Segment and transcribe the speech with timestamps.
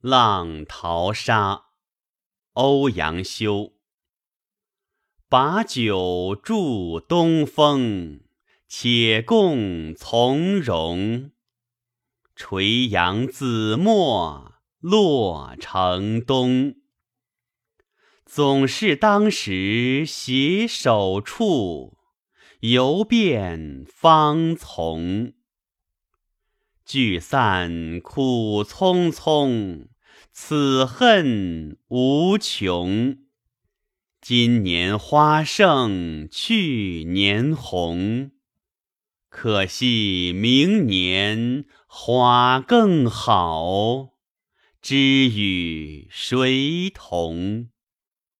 [0.00, 1.64] 浪淘沙，
[2.52, 3.72] 欧阳修。
[5.28, 8.20] 把酒祝东风，
[8.68, 11.32] 且共从容。
[12.36, 16.76] 垂杨紫陌洛城东。
[18.24, 21.98] 总是当时携手处，
[22.60, 25.32] 游遍芳丛。
[26.88, 29.88] 聚散苦匆匆，
[30.32, 33.18] 此恨无穷。
[34.22, 38.30] 今年花胜去年红，
[39.28, 44.14] 可惜明年花更好，
[44.80, 47.68] 知与谁同？